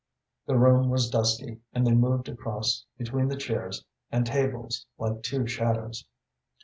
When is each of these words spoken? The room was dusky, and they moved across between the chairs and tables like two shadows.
The 0.47 0.57
room 0.57 0.89
was 0.89 1.11
dusky, 1.11 1.61
and 1.73 1.85
they 1.85 1.91
moved 1.93 2.27
across 2.27 2.85
between 2.97 3.27
the 3.27 3.37
chairs 3.37 3.85
and 4.11 4.25
tables 4.25 4.87
like 4.97 5.21
two 5.21 5.45
shadows. 5.45 6.07